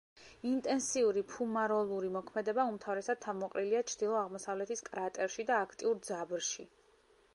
[0.51, 6.67] ინტენსიური ფუმაროლური მოქმედება უმთავრესად თავმოყრილია ჩრდილო-აღმოსავლეთის კრატერში და აქტიურ ძაბრში.